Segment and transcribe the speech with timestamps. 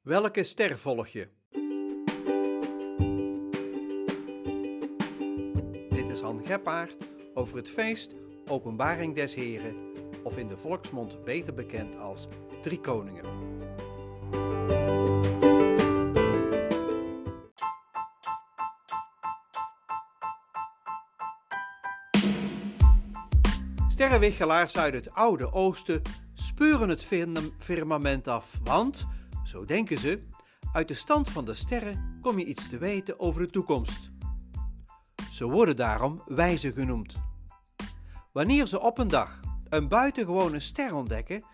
[0.00, 1.28] Welke ster volg je?
[5.90, 6.96] Dit is Han Geppaard
[7.34, 8.14] over het feest
[8.46, 9.74] Openbaring des Heren,
[10.22, 12.28] of in de volksmond beter bekend als
[12.62, 13.24] Drie Koningen.
[23.88, 26.02] Sterrenwichelaars uit het Oude Oosten
[26.34, 27.04] speuren het
[27.58, 29.06] firmament af, want,
[29.50, 30.22] zo denken ze,
[30.72, 34.10] uit de stand van de sterren kom je iets te weten over de toekomst.
[35.30, 37.14] Ze worden daarom wijzen genoemd.
[38.32, 41.44] Wanneer ze op een dag een buitengewone ster ontdekken,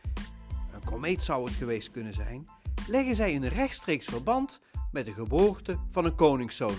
[0.73, 2.47] een komeet zou het geweest kunnen zijn,
[2.89, 4.61] leggen zij een rechtstreeks verband
[4.93, 6.77] met de geboorte van een koningszoon.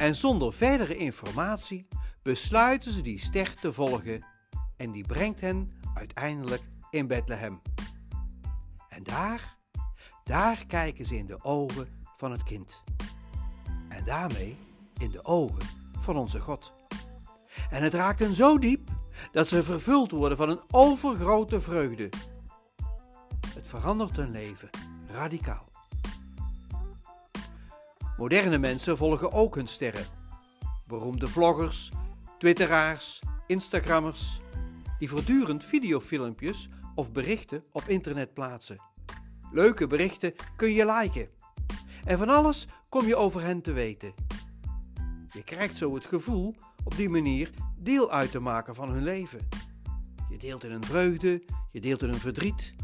[0.00, 1.88] En zonder verdere informatie
[2.22, 4.24] besluiten ze die ster te volgen
[4.76, 7.60] en die brengt hen uiteindelijk in Bethlehem.
[8.88, 9.60] En daar,
[10.24, 12.82] daar kijken ze in de ogen van het kind.
[13.88, 14.56] En daarmee
[14.98, 15.66] in de ogen
[16.00, 16.72] van onze God.
[17.70, 18.90] En het raakt hen zo diep
[19.32, 22.08] dat ze vervuld worden van een overgrote vreugde.
[23.54, 24.70] Het verandert hun leven
[25.10, 25.70] radicaal.
[28.16, 30.06] Moderne mensen volgen ook hun sterren.
[30.86, 31.92] Beroemde vloggers,
[32.38, 34.40] twitteraars, instagrammers,
[34.98, 38.91] die voortdurend videofilmpjes of berichten op internet plaatsen.
[39.52, 41.28] Leuke berichten kun je liken.
[42.04, 44.14] En van alles kom je over hen te weten.
[45.32, 49.48] Je krijgt zo het gevoel op die manier deel uit te maken van hun leven.
[50.28, 51.42] Je deelt in hun vreugde,
[51.72, 52.74] je deelt in hun verdriet.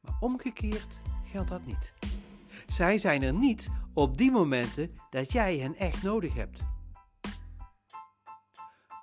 [0.00, 1.94] Maar omgekeerd geldt dat niet.
[2.66, 6.60] Zij zijn er niet op die momenten dat jij hen echt nodig hebt.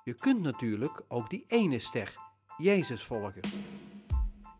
[0.04, 2.16] Je kunt natuurlijk ook die ene ster,
[2.56, 3.42] Jezus, volgen.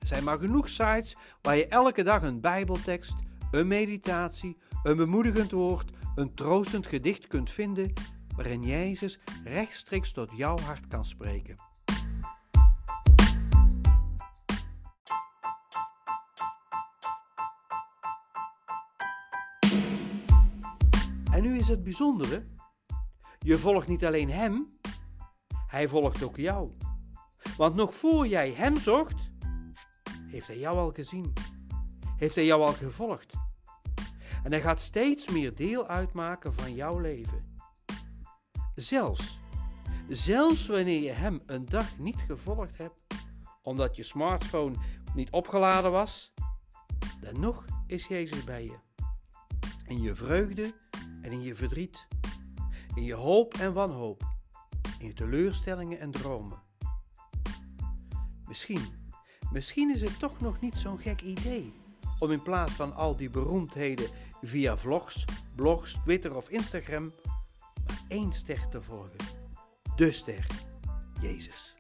[0.08, 3.14] Zijn maar genoeg sites waar je elke dag een Bijbeltekst,
[3.50, 7.92] een meditatie, een bemoedigend woord, een troostend gedicht kunt vinden
[8.36, 11.56] waarin Jezus rechtstreeks tot jouw hart kan spreken.
[21.32, 22.47] En nu is het bijzondere:
[23.38, 24.68] je volgt niet alleen Hem,
[25.66, 26.70] Hij volgt ook jou.
[27.56, 29.28] Want nog voor jij Hem zocht,
[30.28, 31.33] heeft Hij jou al gezien,
[32.16, 33.33] heeft Hij jou al gevolgd.
[34.44, 37.56] En Hij gaat steeds meer deel uitmaken van jouw leven.
[38.75, 39.39] Zelfs,
[40.09, 43.03] zelfs wanneer je hem een dag niet gevolgd hebt,
[43.62, 44.77] omdat je smartphone
[45.15, 46.34] niet opgeladen was,
[47.21, 48.78] dan nog is Jezus bij je.
[49.87, 50.75] In je vreugde
[51.22, 52.06] en in je verdriet,
[52.95, 54.22] in je hoop en wanhoop,
[54.99, 56.62] in je teleurstellingen en dromen.
[58.49, 59.07] Misschien,
[59.53, 61.72] misschien is het toch nog niet zo'n gek idee
[62.19, 64.09] om in plaats van al die beroemdheden
[64.42, 67.12] via vlogs, blogs, Twitter of Instagram
[68.09, 69.16] één ster te volgen.
[69.97, 70.47] De ster,
[71.20, 71.76] Jezus.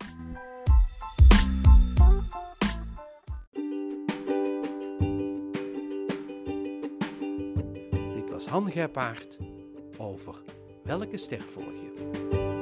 [8.14, 9.38] Dit was Han Gerpaard
[9.96, 10.42] over
[10.84, 12.57] welke ster volg je.